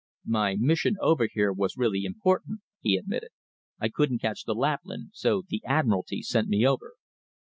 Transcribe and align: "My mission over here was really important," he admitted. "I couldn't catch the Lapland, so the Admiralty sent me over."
"My 0.25 0.55
mission 0.57 0.95
over 0.99 1.27
here 1.31 1.53
was 1.53 1.77
really 1.77 2.05
important," 2.05 2.61
he 2.79 2.95
admitted. 2.97 3.29
"I 3.79 3.89
couldn't 3.89 4.17
catch 4.23 4.45
the 4.45 4.55
Lapland, 4.55 5.11
so 5.13 5.43
the 5.47 5.61
Admiralty 5.63 6.23
sent 6.23 6.47
me 6.47 6.65
over." 6.65 6.93